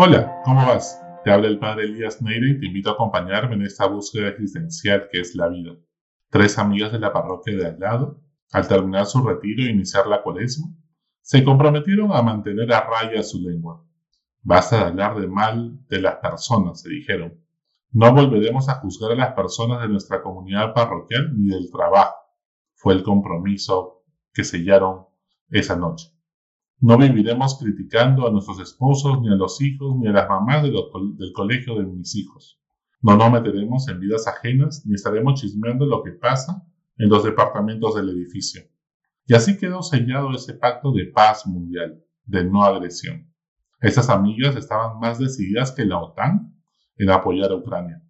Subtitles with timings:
[0.00, 1.02] Hola, ¿cómo vas?
[1.24, 5.08] Te habla el padre Elías Neire y te invito a acompañarme en esta búsqueda existencial
[5.10, 5.72] que es la vida.
[6.30, 8.22] Tres amigas de la parroquia de al lado,
[8.52, 10.68] al terminar su retiro e iniciar la cuaresma,
[11.20, 13.84] se comprometieron a mantener a raya su lengua.
[14.40, 17.44] Basta de hablar de mal de las personas, se dijeron.
[17.90, 22.14] No volveremos a juzgar a las personas de nuestra comunidad parroquial ni del trabajo.
[22.74, 25.06] Fue el compromiso que sellaron
[25.50, 26.16] esa noche.
[26.80, 31.32] No viviremos criticando a nuestros esposos, ni a los hijos, ni a las mamás del
[31.34, 32.60] colegio de mis hijos.
[33.00, 36.64] No nos meteremos en vidas ajenas, ni estaremos chismeando lo que pasa
[36.96, 38.62] en los departamentos del edificio.
[39.26, 43.32] Y así quedó sellado ese pacto de paz mundial, de no agresión.
[43.80, 46.56] Esas amigas estaban más decididas que la OTAN
[46.96, 48.02] en apoyar a Ucrania.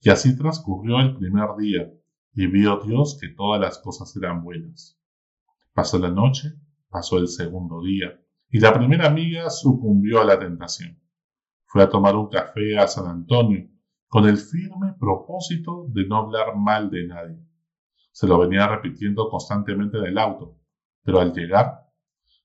[0.00, 1.92] Y así transcurrió el primer día,
[2.34, 4.96] y vio Dios que todas las cosas eran buenas.
[5.72, 6.54] Pasó la noche,
[6.90, 8.20] Pasó el segundo día
[8.50, 10.98] y la primera amiga sucumbió a la tentación.
[11.66, 13.68] Fue a tomar un café a San Antonio
[14.08, 17.38] con el firme propósito de no hablar mal de nadie.
[18.10, 20.58] Se lo venía repitiendo constantemente en el auto,
[21.02, 21.88] pero al llegar,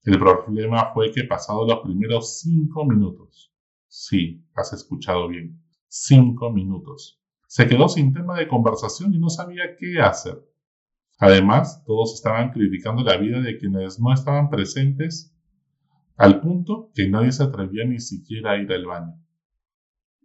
[0.04, 3.54] el problema fue que pasado los primeros cinco minutos,
[3.88, 9.78] sí, has escuchado bien, cinco minutos, se quedó sin tema de conversación y no sabía
[9.78, 10.44] qué hacer.
[11.20, 15.34] Además, todos estaban criticando la vida de quienes no estaban presentes,
[16.18, 19.20] al punto que nadie se atrevía ni siquiera a ir al baño,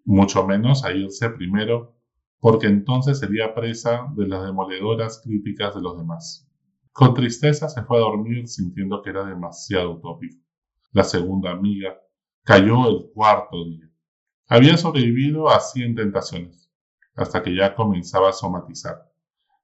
[0.05, 1.97] mucho menos a irse primero,
[2.41, 6.48] porque entonces sería presa de las demoledoras críticas de los demás.
[6.92, 10.42] Con tristeza se fue a dormir sintiendo que era demasiado utópico.
[10.92, 11.97] La segunda amiga
[12.42, 13.91] cayó el cuarto día.
[14.47, 16.70] Había sobrevivido a cien tentaciones,
[17.14, 19.09] hasta que ya comenzaba a somatizar.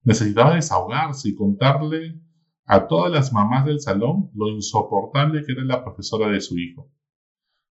[0.05, 2.21] Necesitaba desahogarse y contarle
[2.67, 6.91] a todas las mamás del salón lo insoportable que era la profesora de su hijo.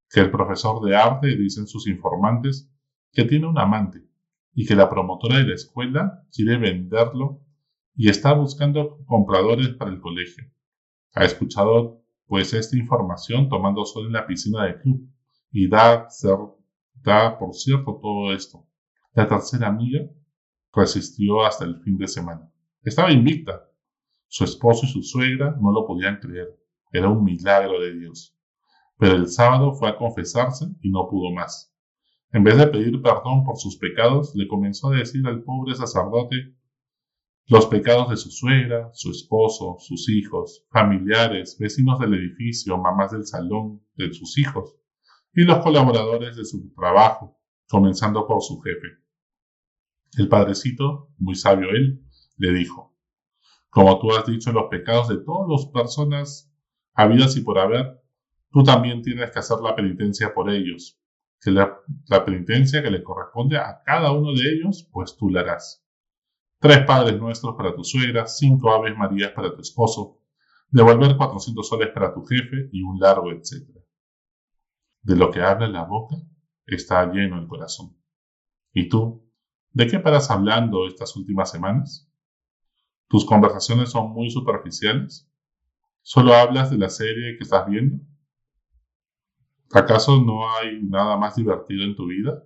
[0.09, 2.72] Que el profesor de arte, dicen sus informantes,
[3.11, 4.08] que tiene un amante
[4.54, 7.42] y que la promotora de la escuela quiere venderlo
[7.95, 10.45] y está buscando compradores para el colegio.
[11.14, 15.08] Ha escuchado pues esta información tomando sol en la piscina del club
[15.52, 16.08] y da,
[16.95, 18.67] da por cierto todo esto.
[19.14, 20.10] La tercera amiga
[20.73, 22.52] resistió hasta el fin de semana.
[22.82, 23.70] Estaba invicta.
[24.28, 26.50] Su esposo y su suegra no lo podían creer.
[26.92, 28.36] Era un milagro de Dios.
[28.98, 31.72] Pero el sábado fue a confesarse y no pudo más.
[32.32, 36.56] En vez de pedir perdón por sus pecados, le comenzó a decir al pobre sacerdote
[37.48, 43.28] los pecados de su suegra, su esposo, sus hijos, familiares, vecinos del edificio, mamás del
[43.28, 44.76] salón, de sus hijos,
[45.34, 49.02] y los colaboradores de su trabajo, comenzando por su jefe.
[50.17, 52.03] El padrecito, muy sabio él,
[52.37, 52.95] le dijo,
[53.69, 56.53] como tú has dicho los pecados de todas las personas
[56.93, 58.01] habidas y por haber,
[58.51, 60.99] tú también tienes que hacer la penitencia por ellos.
[61.41, 61.75] Que la,
[62.07, 65.83] la penitencia que le corresponde a cada uno de ellos, pues tú la harás.
[66.59, 70.21] Tres padres nuestros para tu suegra, cinco aves marías para tu esposo,
[70.69, 73.81] devolver cuatrocientos soles para tu jefe y un largo etcétera.
[75.01, 76.15] De lo que habla la boca
[76.65, 77.97] está lleno el corazón.
[78.71, 79.30] Y tú,
[79.73, 82.08] ¿De qué paras hablando estas últimas semanas?
[83.08, 85.28] ¿Tus conversaciones son muy superficiales?
[86.04, 87.98] ¿Solo hablas de la serie que estás viendo?
[89.73, 92.44] ¿Acaso no hay nada más divertido en tu vida?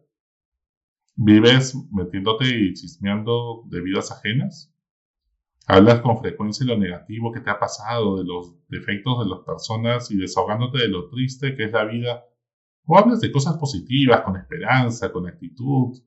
[1.17, 4.73] ¿Vives metiéndote y chismeando de vidas ajenas?
[5.65, 9.39] ¿Hablas con frecuencia de lo negativo que te ha pasado, de los defectos de las
[9.39, 12.23] personas y desahogándote de lo triste que es la vida?
[12.85, 15.97] ¿O hablas de cosas positivas, con esperanza, con actitud,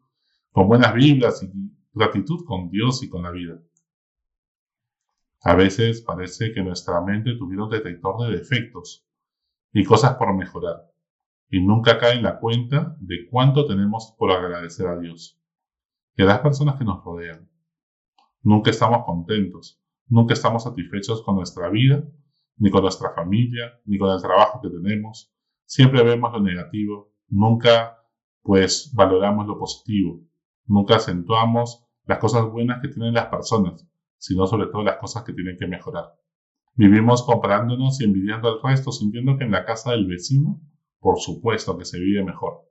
[0.53, 1.51] con buenas vibras y
[1.93, 3.61] gratitud con Dios y con la vida.
[5.43, 9.07] A veces parece que nuestra mente tuviera un detector de defectos
[9.73, 10.93] y cosas por mejorar,
[11.49, 15.41] y nunca cae en la cuenta de cuánto tenemos por agradecer a Dios
[16.17, 17.49] y a las personas que nos rodean.
[18.43, 22.03] Nunca estamos contentos, nunca estamos satisfechos con nuestra vida,
[22.57, 25.33] ni con nuestra familia, ni con el trabajo que tenemos.
[25.65, 27.97] Siempre vemos lo negativo, nunca
[28.43, 30.30] pues valoramos lo positivo
[30.71, 33.85] Nunca acentuamos las cosas buenas que tienen las personas,
[34.19, 36.15] sino sobre todo las cosas que tienen que mejorar.
[36.75, 40.61] Vivimos comparándonos y envidiando al resto, sintiendo que en la casa del vecino,
[41.01, 42.71] por supuesto que se vive mejor.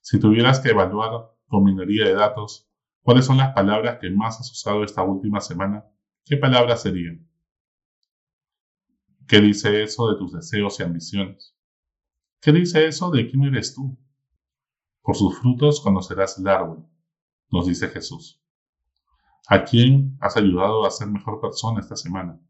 [0.00, 2.66] Si tuvieras que evaluar con minería de datos
[3.02, 5.84] cuáles son las palabras que más has usado esta última semana,
[6.24, 7.28] ¿qué palabras serían?
[9.28, 11.54] ¿Qué dice eso de tus deseos y ambiciones?
[12.40, 13.98] ¿Qué dice eso de quién eres tú?
[15.04, 16.88] Por sus frutos conocerás el árbol,
[17.50, 18.42] nos dice Jesús.
[19.48, 22.40] ¿A quién has ayudado a ser mejor persona esta semana?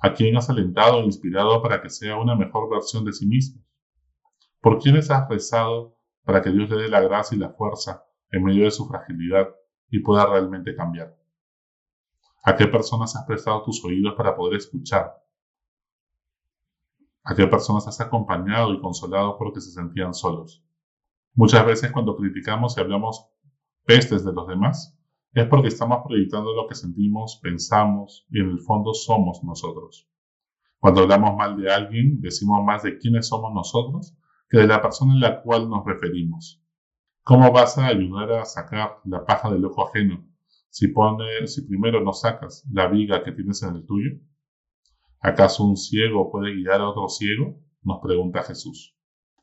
[0.00, 3.62] ¿A quién has alentado e inspirado para que sea una mejor versión de sí mismo?
[4.62, 8.44] ¿Por quiénes has rezado para que Dios le dé la gracia y la fuerza en
[8.44, 9.50] medio de su fragilidad
[9.90, 11.14] y pueda realmente cambiar?
[12.44, 15.22] ¿A qué personas has prestado tus oídos para poder escuchar?
[17.24, 20.64] ¿A qué personas has acompañado y consolado porque se sentían solos?
[21.34, 23.28] Muchas veces cuando criticamos y hablamos
[23.84, 24.96] pestes de los demás,
[25.32, 30.08] es porque estamos proyectando lo que sentimos, pensamos y en el fondo somos nosotros.
[30.78, 34.16] Cuando hablamos mal de alguien, decimos más de quiénes somos nosotros
[34.48, 36.62] que de la persona en la cual nos referimos.
[37.24, 40.24] ¿Cómo vas a ayudar a sacar la paja del ojo ajeno
[40.70, 44.20] si, pone, si primero no sacas la viga que tienes en el tuyo?
[45.18, 47.58] ¿Acaso un ciego puede guiar a otro ciego?
[47.82, 48.94] Nos pregunta Jesús.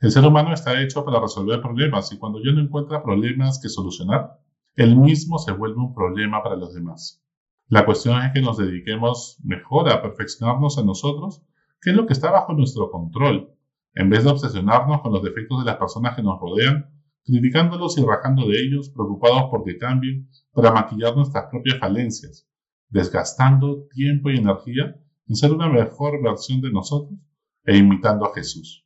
[0.02, 3.70] El ser humano está hecho para resolver problemas y cuando ya no encuentra problemas que
[3.70, 4.40] solucionar,
[4.76, 7.24] él mismo se vuelve un problema para los demás.
[7.68, 11.44] La cuestión es que nos dediquemos mejor a perfeccionarnos a nosotros,
[11.80, 13.54] que es lo que está bajo nuestro control,
[13.94, 16.90] en vez de obsesionarnos con los defectos de las personas que nos rodean,
[17.24, 22.50] criticándolos y rajando de ellos, preocupados por que cambien para maquillar nuestras propias falencias,
[22.90, 24.96] desgastando tiempo y energía
[25.28, 27.20] en ser una mejor versión de nosotros
[27.66, 28.84] e imitando a Jesús.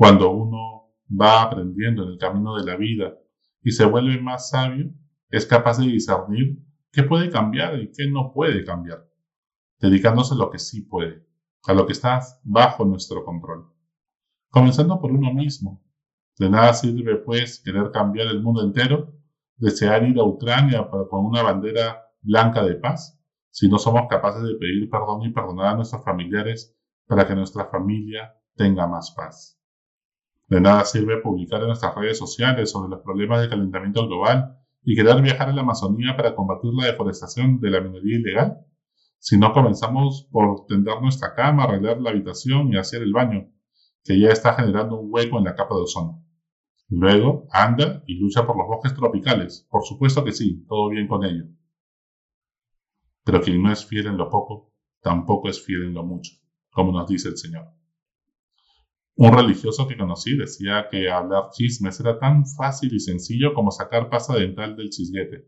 [0.00, 3.18] Cuando uno va aprendiendo en el camino de la vida
[3.62, 4.90] y se vuelve más sabio,
[5.28, 6.58] es capaz de discernir
[6.90, 9.06] qué puede cambiar y qué no puede cambiar,
[9.78, 11.26] dedicándose a lo que sí puede,
[11.64, 13.70] a lo que está bajo nuestro control.
[14.48, 15.84] Comenzando por uno mismo.
[16.38, 19.12] De nada sirve, pues, querer cambiar el mundo entero,
[19.58, 23.20] desear ir a Ucrania con una bandera blanca de paz,
[23.50, 26.74] si no somos capaces de pedir perdón y perdonar a nuestros familiares
[27.06, 29.59] para que nuestra familia tenga más paz.
[30.50, 34.96] De nada sirve publicar en nuestras redes sociales sobre los problemas de calentamiento global y
[34.96, 38.66] querer viajar a la Amazonía para combatir la deforestación de la minería ilegal,
[39.20, 43.48] si no comenzamos por tender nuestra cama, arreglar la habitación y hacer el baño,
[44.02, 46.24] que ya está generando un hueco en la capa de ozono.
[46.88, 49.68] Luego, anda y lucha por los bosques tropicales.
[49.70, 51.44] Por supuesto que sí, todo bien con ello.
[53.22, 56.32] Pero quien no es fiel en lo poco, tampoco es fiel en lo mucho,
[56.72, 57.79] como nos dice el Señor.
[59.22, 64.08] Un religioso que conocí decía que hablar chismes era tan fácil y sencillo como sacar
[64.08, 65.46] pasta dental del chisguete.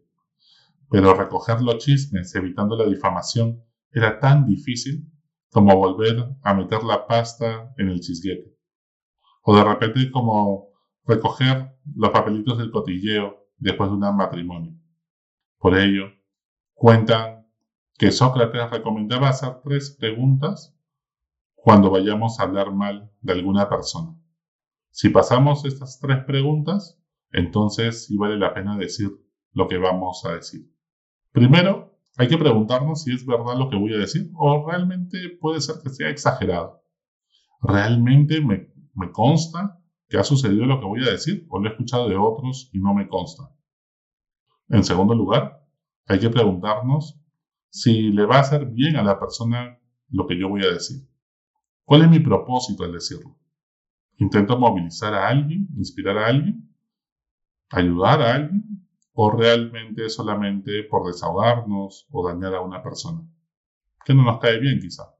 [0.90, 5.10] Pero recoger los chismes evitando la difamación era tan difícil
[5.50, 8.54] como volver a meter la pasta en el chisguete.
[9.40, 10.68] O de repente como
[11.06, 14.74] recoger los papelitos del cotilleo después de un matrimonio.
[15.56, 16.12] Por ello,
[16.74, 17.46] cuentan
[17.96, 20.76] que Sócrates recomendaba hacer tres preguntas
[21.62, 24.18] cuando vayamos a hablar mal de alguna persona.
[24.90, 27.00] Si pasamos estas tres preguntas,
[27.30, 29.10] entonces sí vale la pena decir
[29.52, 30.68] lo que vamos a decir.
[31.30, 35.60] Primero, hay que preguntarnos si es verdad lo que voy a decir o realmente puede
[35.60, 36.82] ser que sea exagerado.
[37.60, 41.72] ¿Realmente me, me consta que ha sucedido lo que voy a decir o lo he
[41.72, 43.44] escuchado de otros y no me consta?
[44.68, 45.64] En segundo lugar,
[46.06, 47.20] hay que preguntarnos
[47.70, 49.78] si le va a hacer bien a la persona
[50.08, 51.11] lo que yo voy a decir.
[51.84, 53.36] ¿Cuál es mi propósito al decirlo?
[54.18, 56.74] ¿Intento movilizar a alguien, inspirar a alguien,
[57.70, 58.82] ayudar a alguien?
[59.14, 63.22] o realmente solamente por desahogarnos o dañar a una persona,
[64.04, 65.14] que no nos cae bien quizá.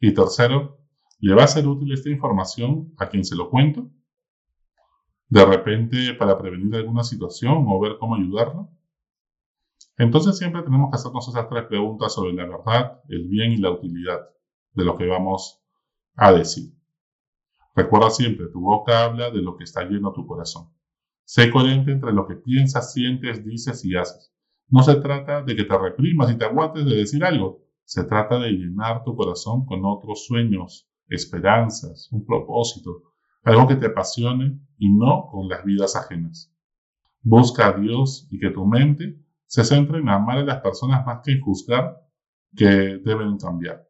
[0.00, 0.78] Y tercero,
[1.18, 3.90] ¿le va a ser útil esta información a quien se lo cuento?
[5.28, 8.70] De repente para prevenir alguna situación o ver cómo ayudarlo.
[9.96, 13.70] Entonces siempre tenemos que hacernos esas tres preguntas sobre la verdad, el bien y la
[13.70, 14.20] utilidad
[14.72, 15.61] de lo que vamos
[16.16, 16.72] a decir.
[17.74, 20.68] Recuerda siempre, tu boca habla de lo que está lleno tu corazón.
[21.24, 24.32] Sé coherente entre lo que piensas, sientes, dices y haces.
[24.68, 27.62] No se trata de que te reprimas y te aguantes de decir algo.
[27.84, 33.02] Se trata de llenar tu corazón con otros sueños, esperanzas, un propósito,
[33.44, 36.54] algo que te apasione y no con las vidas ajenas.
[37.22, 41.20] Busca a Dios y que tu mente se centre en amar a las personas más
[41.24, 42.00] que en juzgar
[42.56, 42.66] que
[43.04, 43.86] deben cambiar.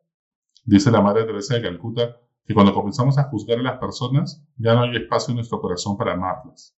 [0.65, 4.75] Dice la Madre Teresa de Calcuta que cuando comenzamos a juzgar a las personas ya
[4.75, 6.77] no hay espacio en nuestro corazón para amarlas.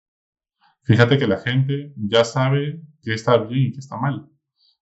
[0.83, 4.29] Fíjate que la gente ya sabe qué está bien y qué está mal.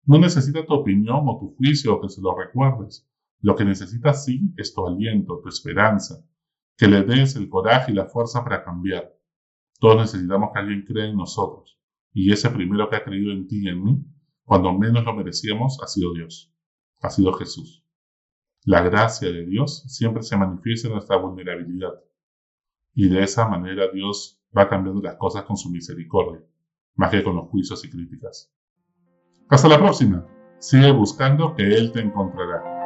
[0.06, 3.08] No necesita tu opinión o tu juicio o que se lo recuerdes.
[3.40, 6.24] Lo que necesita sí es tu aliento, tu esperanza,
[6.78, 9.16] que le des el coraje y la fuerza para cambiar.
[9.80, 11.80] Todos necesitamos que alguien crea en nosotros.
[12.14, 14.06] Y ese primero que ha creído en ti y en mí,
[14.44, 16.54] cuando menos lo merecíamos, ha sido Dios.
[17.02, 17.84] Ha sido Jesús.
[18.64, 21.94] La gracia de Dios siempre se manifiesta en nuestra vulnerabilidad.
[22.94, 26.42] Y de esa manera Dios va cambiando las cosas con su misericordia,
[26.96, 28.54] más que con los juicios y críticas.
[29.50, 30.28] Hasta la próxima.
[30.60, 32.81] Sigue buscando que Él te encontrará.